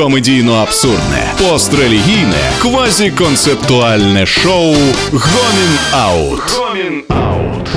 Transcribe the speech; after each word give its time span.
комедійно 0.00 0.54
абсурдне, 0.54 1.32
пострелігійне, 1.38 2.50
квазіконцептуальне 2.62 4.26
шоу 4.26 4.74
Гомін 5.12 5.78
Аут. 5.92 6.40
Гомін 6.40 7.02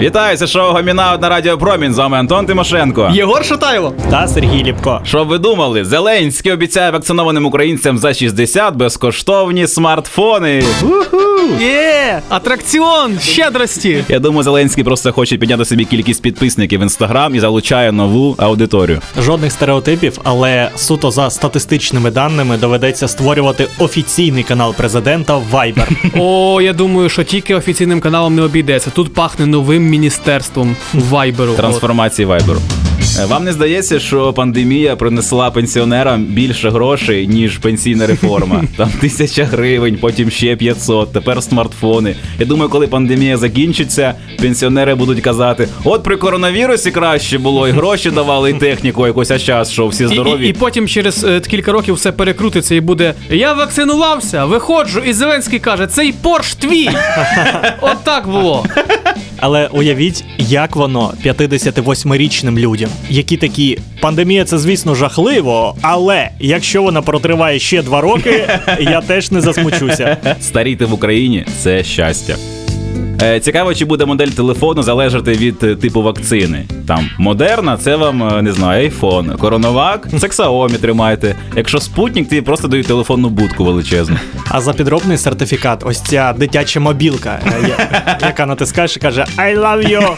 Вітаю, 0.00 0.36
це 0.36 0.46
шоу 0.46 0.72
Гомінаут 0.72 1.22
на 1.22 1.28
Радіо 1.28 1.58
Промінь. 1.58 1.94
З 1.94 1.98
вами 1.98 2.16
Антон 2.16 2.46
Тимошенко. 2.46 3.10
Єгор 3.12 3.44
Шатайло. 3.44 3.94
Та 4.10 4.28
Сергій 4.28 4.64
Ліпко. 4.64 5.00
Що 5.04 5.24
ви 5.24 5.38
думали? 5.38 5.84
Зеленський 5.84 6.52
обіцяє 6.52 6.90
вакцинованим 6.90 7.46
українцям 7.46 7.98
за 7.98 8.14
60 8.14 8.76
безкоштовні 8.76 9.66
смартфони. 9.66 10.64
Є! 11.60 12.22
Атракціон 12.28 13.18
щедрості. 13.20 14.04
Я 14.08 14.18
думаю, 14.18 14.42
Зеленський 14.42 14.84
просто 14.84 15.12
хоче 15.12 15.36
підняти 15.36 15.64
собі 15.64 15.84
кількість 15.84 16.22
підписників 16.22 16.80
в 16.80 16.82
інстаграм 16.82 17.34
і 17.34 17.40
залучає 17.40 17.92
нову 17.92 18.34
аудиторію. 18.38 19.00
Жодних 19.20 19.52
стереотипів, 19.52 20.20
але 20.24 20.70
суто 20.76 21.10
за 21.10 21.30
статистичними 21.30 22.07
даними 22.10 22.56
доведеться 22.56 23.08
створювати 23.08 23.68
офіційний 23.78 24.42
канал 24.42 24.74
президента 24.74 25.40
Viber. 25.52 26.10
О, 26.20 26.60
я 26.60 26.72
думаю, 26.72 27.08
що 27.08 27.24
тільки 27.24 27.54
офіційним 27.54 28.00
каналом 28.00 28.34
не 28.34 28.42
обійдеться. 28.42 28.90
Тут 28.90 29.14
пахне 29.14 29.46
новим 29.46 29.82
міністерством 29.82 30.76
вайберу. 30.94 31.52
Трансформації 31.54 32.26
вайберу. 32.26 32.60
Е, 33.20 33.24
Вам 33.26 33.44
не 33.44 33.52
здається, 33.52 34.00
що 34.00 34.32
пандемія 34.32 34.96
принесла 34.96 35.50
пенсіонерам 35.50 36.24
більше 36.24 36.70
грошей, 36.70 37.26
ніж 37.26 37.58
пенсійна 37.58 38.06
реформа? 38.06 38.64
Там 38.76 38.90
тисяча 39.00 39.44
гривень, 39.44 39.98
потім 40.00 40.30
ще 40.30 40.56
500, 40.56 41.12
тепер 41.12 41.42
смартфони. 41.42 42.16
Я 42.38 42.46
думаю, 42.46 42.70
коли 42.70 42.86
пандемія 42.86 43.36
закінчиться, 43.36 44.14
пенсіонери 44.40 44.94
будуть 44.94 45.20
казати: 45.20 45.68
от 45.84 46.02
при 46.02 46.16
коронавірусі 46.16 46.90
краще 46.90 47.38
було, 47.38 47.68
і 47.68 47.70
гроші 47.70 48.10
давали, 48.10 48.50
і 48.50 48.54
техніку 48.54 49.06
якось, 49.06 49.30
а 49.30 49.38
час, 49.38 49.70
що 49.72 49.86
всі 49.86 50.04
І, 50.04 50.06
здорові. 50.06 50.46
і, 50.46 50.48
і 50.48 50.52
потім 50.52 50.88
через 50.88 51.24
е, 51.24 51.40
кілька 51.40 51.72
років 51.72 51.94
все 51.94 52.12
перекрутиться 52.12 52.74
і 52.74 52.80
буде: 52.80 53.14
Я 53.30 53.52
вакцинувався, 53.52 54.44
виходжу, 54.44 55.00
і 55.06 55.12
Зеленський 55.12 55.58
каже, 55.58 55.86
цей 55.86 56.12
порш 56.12 56.54
твій. 56.54 56.90
От 57.80 57.96
так 58.04 58.28
було. 58.28 58.66
Але 59.40 59.66
уявіть, 59.66 60.24
як 60.38 60.76
воно 60.76 61.14
58-річним 61.24 62.58
людям, 62.58 62.90
які 63.10 63.36
такі 63.36 63.78
пандемія, 64.00 64.44
це 64.44 64.58
звісно 64.58 64.94
жахливо, 64.94 65.76
але 65.82 66.30
якщо 66.40 66.82
вона 66.82 67.02
протриває 67.02 67.58
ще 67.58 67.82
два 67.82 68.00
роки, 68.00 68.48
я 68.80 69.00
теж 69.00 69.30
не 69.30 69.40
засмучуся. 69.40 70.16
Старіти 70.40 70.84
в 70.84 70.92
Україні 70.92 71.46
це 71.58 71.84
щастя. 71.84 72.36
Е, 73.22 73.40
Цікаво, 73.40 73.74
чи 73.74 73.84
буде 73.84 74.04
модель 74.04 74.26
телефону 74.26 74.82
залежати 74.82 75.32
від 75.32 75.62
е, 75.62 75.76
типу 75.76 76.02
вакцини. 76.02 76.66
Там 76.86 77.10
Модерна, 77.18 77.76
це 77.76 77.96
вам 77.96 78.22
е, 78.22 78.42
не 78.42 78.52
знаю, 78.52 78.82
айфон. 78.84 79.36
Коронавак, 79.36 80.08
це 80.10 80.26
Xiaomi 80.26 80.78
тримайте. 80.78 81.36
Якщо 81.56 81.80
спутник, 81.80 82.28
ти 82.28 82.42
просто 82.42 82.68
дають 82.68 82.86
телефонну 82.86 83.28
будку 83.28 83.64
величезну. 83.64 84.16
А 84.48 84.60
за 84.60 84.72
підробний 84.72 85.18
сертифікат, 85.18 85.82
ось 85.86 86.00
ця 86.00 86.32
дитяча 86.32 86.80
мобілка, 86.80 87.40
яка 88.22 88.46
натискаєш 88.46 88.96
і 88.96 89.00
каже 89.00 89.26
I 89.36 89.58
love 89.58 89.90
you. 89.90 90.16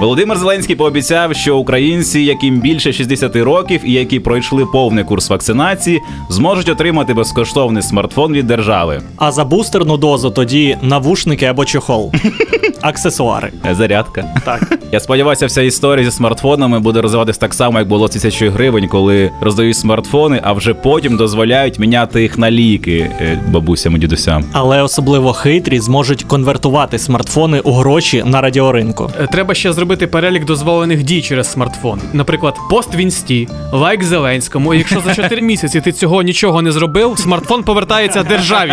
Володимир 0.00 0.38
Зеленський 0.38 0.76
пообіцяв, 0.76 1.36
що 1.36 1.58
українці, 1.58 2.20
яким 2.20 2.60
більше 2.60 2.92
60 2.92 3.36
років 3.36 3.80
і 3.84 3.92
які 3.92 4.20
пройшли 4.20 4.66
повний 4.66 5.04
курс 5.04 5.30
вакцинації, 5.30 6.02
зможуть 6.28 6.68
отримати 6.68 7.14
безкоштовний 7.14 7.82
смартфон 7.82 8.32
від 8.32 8.46
держави. 8.46 9.02
А 9.16 9.32
за 9.32 9.44
бустерну 9.44 9.96
дозу 9.96 10.30
тоді 10.30 10.78
навушники 10.82 11.46
або 11.46 11.64
чохол. 11.64 12.12
Аксесуари. 12.82 13.52
Е, 13.70 13.74
Зарядка. 13.74 14.24
Так. 14.44 14.78
Я 14.92 15.00
сподіваюся, 15.00 15.46
вся 15.46 15.62
історія 15.62 16.04
зі 16.04 16.10
смартфонами 16.10 16.78
буде 16.80 17.00
розвиватись 17.00 17.38
так 17.38 17.54
само, 17.54 17.78
як 17.78 17.88
було 17.88 18.08
з 18.08 18.10
тисячою 18.10 18.50
гривень, 18.50 18.88
коли 18.88 19.30
роздають 19.40 19.76
смартфони, 19.76 20.40
а 20.42 20.52
вже 20.52 20.74
потім 20.74 21.16
дозволяють 21.16 21.78
міняти 21.78 22.22
їх 22.22 22.38
на 22.38 22.50
ліки 22.50 23.10
е, 23.20 23.40
бабусям 23.48 23.96
і 23.96 23.98
дідусям. 23.98 24.44
Але 24.52 24.82
особливо 24.82 25.32
хитрі 25.32 25.80
зможуть 25.80 26.22
конвертувати 26.24 26.98
смартфони 26.98 27.60
у 27.60 27.72
гроші 27.72 28.22
на 28.26 28.40
радіоринку. 28.40 29.10
Е, 29.20 29.26
Треба 29.26 29.54
ще 29.54 29.72
зробити 29.72 30.06
перелік 30.06 30.44
дозволених 30.44 31.02
дій 31.02 31.22
через 31.22 31.52
смартфон. 31.52 32.00
Наприклад, 32.12 32.56
пост 32.70 32.94
в 32.94 32.96
інсті, 32.96 33.48
лайк 33.72 34.02
Зеленському. 34.04 34.74
І 34.74 34.78
якщо 34.78 35.00
за 35.00 35.14
4 35.14 35.42
місяці 35.42 35.80
ти 35.80 35.92
цього 35.92 36.22
нічого 36.22 36.62
не 36.62 36.72
зробив, 36.72 37.18
смартфон 37.18 37.62
повертається 37.62 38.22
державі. 38.22 38.72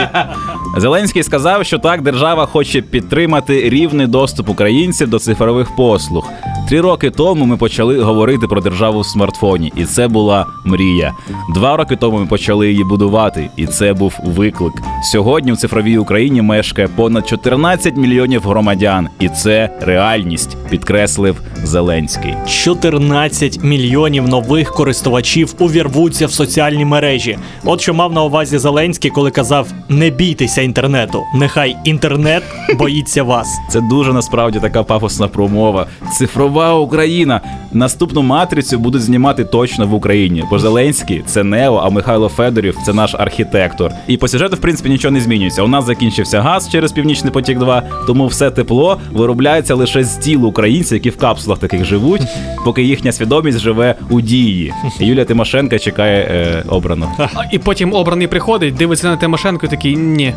Зеленський 0.77 1.23
сказав, 1.23 1.65
що 1.65 1.79
так 1.79 2.01
держава 2.01 2.45
хоче 2.45 2.81
підтримати 2.81 3.69
рівний 3.97 4.07
доступ 4.11 4.49
українців 4.49 5.09
до 5.09 5.19
цифрових 5.19 5.75
послуг. 5.75 6.29
Три 6.67 6.81
роки 6.81 7.09
тому 7.09 7.45
ми 7.45 7.57
почали 7.57 8.01
говорити 8.01 8.47
про 8.47 8.61
державу 8.61 8.99
в 8.99 9.05
смартфоні, 9.05 9.73
і 9.75 9.85
це 9.85 10.07
була 10.07 10.45
мрія. 10.65 11.13
Два 11.55 11.77
роки 11.77 11.95
тому 11.95 12.19
ми 12.19 12.25
почали 12.25 12.69
її 12.69 12.83
будувати, 12.83 13.49
і 13.57 13.65
це 13.65 13.93
був 13.93 14.13
виклик. 14.23 14.73
Сьогодні 15.03 15.51
в 15.51 15.57
цифровій 15.57 15.97
Україні 15.97 16.41
мешкає 16.41 16.87
понад 16.87 17.27
14 17.27 17.97
мільйонів 17.97 18.41
громадян, 18.41 19.09
і 19.19 19.29
це 19.29 19.69
реальність, 19.81 20.57
підкреслив 20.69 21.41
Зеленський. 21.63 22.35
14 22.47 23.63
мільйонів 23.63 24.27
нових 24.27 24.71
користувачів 24.71 25.55
увірвуться 25.59 26.27
в 26.27 26.31
соціальні 26.31 26.85
мережі. 26.85 27.37
От 27.65 27.81
що 27.81 27.93
мав 27.93 28.13
на 28.13 28.23
увазі 28.23 28.57
Зеленський, 28.57 29.11
коли 29.11 29.31
казав: 29.31 29.67
не 29.89 30.09
бійтеся 30.09 30.61
інтернету. 30.61 31.23
Нехай 31.35 31.77
інтернет 31.83 32.43
боїться 32.79 33.23
вас. 33.23 33.47
Це 33.69 33.81
дуже 33.81 34.13
насправді 34.13 34.59
така 34.59 34.83
пафосна 34.83 35.27
промова. 35.27 35.87
Цифрова 36.17 36.56
Україна. 36.57 37.41
Наступну 37.71 38.21
матрицю 38.21 38.79
будуть 38.79 39.01
знімати 39.01 39.43
точно 39.43 39.87
в 39.87 39.93
Україні. 39.93 40.43
Бо 40.49 40.59
Зеленський 40.59 41.23
це 41.25 41.43
Нео, 41.43 41.75
а 41.75 41.89
Михайло 41.89 42.29
Федорів 42.29 42.77
це 42.85 42.93
наш 42.93 43.15
архітектор. 43.15 43.91
І 44.07 44.17
по 44.17 44.27
сюжету, 44.27 44.55
в 44.55 44.59
принципі, 44.59 44.89
нічого 44.89 45.11
не 45.11 45.21
змінюється. 45.21 45.63
У 45.63 45.67
нас 45.67 45.85
закінчився 45.85 46.41
газ 46.41 46.69
через 46.71 46.91
північний 46.91 47.33
потік 47.33 47.59
2 47.59 47.83
тому 48.07 48.27
все 48.27 48.51
тепло 48.51 48.97
виробляється 49.11 49.75
лише 49.75 50.03
з 50.03 50.17
тіл 50.17 50.45
українців, 50.45 50.93
які 50.93 51.09
в 51.09 51.17
капсулах 51.17 51.59
таких 51.59 51.85
живуть, 51.85 52.21
поки 52.65 52.83
їхня 52.83 53.11
свідомість 53.11 53.59
живе 53.59 53.95
у 54.09 54.21
дії. 54.21 54.73
І 54.99 55.05
Юлія 55.05 55.25
Тимошенка 55.25 55.79
чекає 55.79 56.27
е, 56.31 56.63
обрано. 56.69 57.11
І 57.51 57.57
потім 57.57 57.93
обраний 57.93 58.27
приходить, 58.27 58.75
дивиться 58.75 59.07
на 59.07 59.17
Тимошенко 59.17 59.65
і 59.65 59.69
такий 59.69 59.95
ні. 59.95 60.33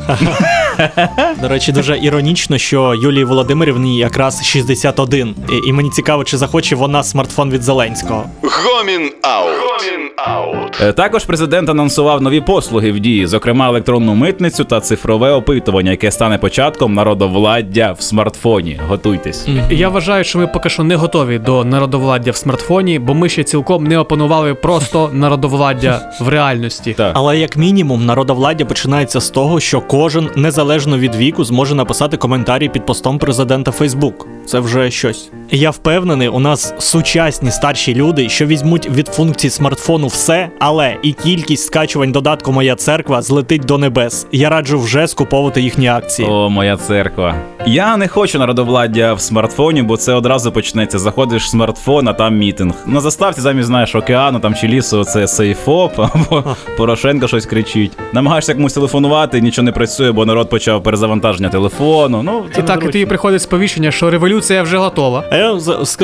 До 1.41 1.48
речі, 1.48 1.72
дуже 1.72 1.98
іронічно, 2.02 2.58
що 2.58 2.94
Юлії 2.94 3.24
Володимирівні 3.24 3.98
якраз 3.98 4.44
61. 4.44 5.34
І, 5.50 5.68
і 5.68 5.72
мені 5.72 5.91
цікаво, 5.91 6.24
чи 6.24 6.36
захоче 6.36 6.76
вона 6.76 7.02
смартфон 7.02 7.50
від 7.50 7.62
Зеленського. 7.62 8.24
Гомін 8.42 9.10
Аут. 9.22 9.46
Гомін 9.46 10.10
Аут. 10.16 10.80
Е, 10.82 10.92
Також 10.92 11.24
президент 11.24 11.68
анонсував 11.68 12.22
нові 12.22 12.41
послуги 12.41 12.92
в 12.92 13.00
дії, 13.00 13.26
зокрема 13.26 13.68
електронну 13.68 14.14
митницю 14.14 14.64
та 14.64 14.80
цифрове 14.80 15.30
опитування, 15.32 15.91
яке 15.91 16.10
стане 16.10 16.38
початком 16.38 16.94
народовладдя 16.94 17.92
в 17.98 18.02
смартфоні. 18.02 18.80
Готуйтесь. 18.88 19.48
Я 19.70 19.88
вважаю, 19.88 20.24
що 20.24 20.38
ми 20.38 20.47
поки 20.47 20.68
що 20.68 20.82
не 20.84 20.97
готові 20.97 21.38
до 21.38 21.64
народовладдя 21.64 22.30
в 22.30 22.36
смартфоні, 22.36 22.98
бо 22.98 23.14
ми 23.14 23.28
ще 23.28 23.44
цілком 23.44 23.84
не 23.84 23.98
опанували 23.98 24.54
просто 24.54 25.10
народовладдя 25.12 26.10
в 26.20 26.28
реальності. 26.28 26.92
Так. 26.98 27.12
Але 27.14 27.38
як 27.38 27.56
мінімум, 27.56 28.06
народовладдя 28.06 28.64
починається 28.64 29.20
з 29.20 29.30
того, 29.30 29.60
що 29.60 29.80
кожен 29.80 30.28
незалежно 30.36 30.69
від 30.98 31.14
віку 31.14 31.44
зможе 31.44 31.75
написати 31.75 32.16
коментарі 32.16 32.69
під 32.69 32.86
постом 32.86 33.19
президента 33.19 33.70
Фейсбук. 33.70 34.26
Це 34.47 34.60
вже 34.60 34.91
щось. 34.91 35.31
Я 35.53 35.71
впевнений, 35.71 36.28
у 36.28 36.38
нас 36.38 36.75
сучасні 36.78 37.50
старші 37.50 37.94
люди, 37.94 38.28
що 38.28 38.47
візьмуть 38.47 38.91
від 38.91 39.09
функцій 39.09 39.50
смартфону 39.50 40.06
все, 40.06 40.50
але 40.59 40.97
і 41.03 41.12
кількість 41.12 41.66
скачувань 41.66 42.12
додатку 42.12 42.53
Моя 42.53 42.75
церква 42.75 43.22
злетить 43.22 43.65
до 43.65 43.78
небес. 43.78 44.27
Я 44.33 44.49
раджу 44.50 44.81
вже 44.81 45.06
скуповувати 45.06 45.60
їхні 45.60 45.89
акції. 45.89 46.28
О, 46.28 46.50
моя 46.50 46.77
церква. 46.77 47.34
Я 47.66 47.97
не 47.97 48.09
хочу 48.09 48.39
народовладдя 48.39 49.15
в 49.15 49.21
смартфоні, 49.21 49.83
бо 49.83 49.97
це 49.97 50.12
одразу 50.15 50.53
почнеться. 50.53 50.99
Заходиш 50.99 51.45
в 51.45 51.48
смартфон, 51.48 52.09
а 52.09 52.13
там 52.13 52.36
мітинг. 52.39 52.74
На 52.86 53.01
заставці 53.01 53.41
замість 53.41 53.66
знаєш 53.66 53.95
океану 53.95 54.39
там 54.39 54.54
чи 54.54 54.69
лісу, 54.69 55.04
це 55.04 55.28
сейфоп, 55.28 55.92
або 55.98 56.45
Порошенко 56.77 57.28
щось 57.28 57.47
кричить. 57.47 57.92
Намагаєшся 58.13 58.54
комусь 58.54 58.72
телефонувати, 58.72 59.41
нічого 59.41 59.65
не 59.65 59.72
працює, 59.72 60.13
бо 60.13 60.27
народ 60.27 60.51
почав 60.51 60.83
перезавантаження 60.83 61.48
телефону. 61.48 62.22
Ну 62.22 62.45
це 62.54 62.60
І 62.60 62.65
так 62.65 62.83
і 62.83 62.86
тобі 62.86 63.07
приходить 63.07 63.42
сповіщення, 63.42 63.91
що 63.91 64.10
революція 64.10 64.63
вже 64.63 64.77
готова. 64.77 65.24
Я 65.41 65.59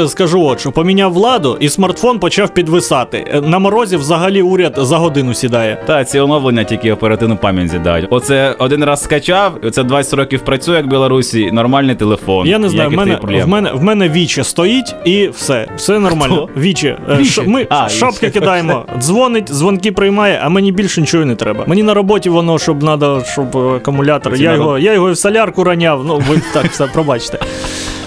скажу 0.09 0.45
от 0.45 0.61
що 0.61 0.73
поміняв 0.73 1.13
владу, 1.13 1.57
і 1.61 1.69
смартфон 1.69 2.19
почав 2.19 2.49
підвисати. 2.49 3.25
Е, 3.35 3.41
На 3.41 3.59
морозі 3.59 3.97
взагалі 3.97 4.43
уряд 4.43 4.75
за 4.77 4.97
годину 4.97 5.35
сідає. 5.35 5.83
Та 5.87 6.05
ці 6.05 6.21
оновлення 6.21 6.65
тільки 6.65 6.93
оперативну 6.93 7.37
пам'ять 7.37 7.69
з'їдають. 7.71 8.07
Оце 8.11 8.55
один 8.59 8.85
раз 8.85 9.03
скачав, 9.03 9.59
і 9.65 9.67
оце 9.67 9.83
20 9.83 10.15
років 10.15 10.41
працює, 10.41 10.77
як 10.77 10.87
в 10.87 10.89
Білорусі, 10.89 11.53
нормальний 11.53 11.95
телефон. 11.95 12.47
Я 12.47 12.59
не 12.59 12.69
знаю, 12.69 12.91
в 12.91 12.93
мене, 12.93 13.19
в 13.45 13.49
мене 13.49 13.73
в 13.73 13.83
мене 13.83 14.09
віче 14.09 14.45
стоїть 14.45 14.95
і 15.05 15.29
все. 15.29 15.67
Все 15.77 15.99
нормально. 15.99 16.49
Хто? 16.53 16.61
Віче. 16.61 16.99
Е, 17.11 17.17
Віче? 17.17 17.43
Ми 17.43 17.67
А, 17.71 17.89
шапки 17.89 18.27
Віче. 18.27 18.41
кидаємо, 18.41 18.85
дзвонить, 18.99 19.49
дзвонки 19.53 19.93
приймає, 19.93 20.41
а 20.45 20.49
мені 20.49 20.73
більше 20.73 21.01
нічого 21.01 21.25
не 21.25 21.35
треба. 21.35 21.65
Мені 21.67 21.83
на 21.83 21.95
роботі 21.95 22.31
воно, 22.31 22.59
щоб 22.59 22.83
надо, 22.83 23.23
щоб 23.33 23.57
е, 23.57 23.59
акумулятор. 23.77 24.37
Ці 24.37 24.43
Я 24.43 24.51
народ- 24.51 24.61
його, 24.65 24.79
я 24.79 24.93
його 24.93 25.09
і 25.09 25.13
в 25.13 25.19
солярку 25.19 25.65
раняв. 25.65 26.05
Ну, 26.05 26.23
ви 26.29 26.41
так 26.53 26.67
все 26.67 26.87
пробачте. 26.87 27.39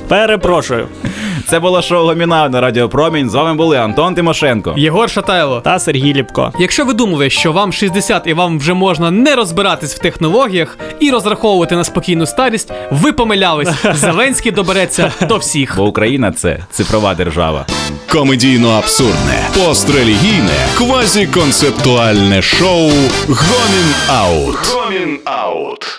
Перепрошую. 0.09 0.87
Це 1.49 1.59
було 1.59 1.81
шоу 1.81 2.05
Гомінау 2.05 2.49
на 2.49 2.61
Радіо 2.61 2.89
Промінь. 2.89 3.29
З 3.29 3.33
вами 3.33 3.53
були 3.53 3.77
Антон 3.77 4.15
Тимошенко. 4.15 4.73
Єгор 4.77 5.09
Шатайло. 5.09 5.61
Та 5.61 5.79
Сергій 5.79 6.13
Ліпко. 6.13 6.53
Якщо 6.59 6.85
ви 6.85 6.93
думали, 6.93 7.29
що 7.29 7.51
вам 7.51 7.73
60 7.73 8.27
і 8.27 8.33
вам 8.33 8.59
вже 8.59 8.73
можна 8.73 9.11
не 9.11 9.35
розбиратись 9.35 9.95
в 9.95 9.99
технологіях 9.99 10.77
і 10.99 11.11
розраховувати 11.11 11.75
на 11.75 11.83
спокійну 11.83 12.25
старість, 12.25 12.71
ви 12.91 13.11
помилялись. 13.13 13.69
Зеленський 13.93 14.51
добереться 14.51 15.11
до 15.21 15.37
всіх. 15.37 15.73
Бо 15.77 15.85
Україна 15.85 16.31
це 16.31 16.59
цифрова 16.71 17.13
держава. 17.15 17.65
Комедійно 18.11 18.69
абсурдне, 18.69 19.47
пострелігійне, 19.55 20.55
квазіконцептуальне 20.77 22.41
шоу 22.41 22.89
Гомін 23.27 23.93
Аут. 24.07 24.55
Гомін 24.73 25.19
Аут. 25.25 25.97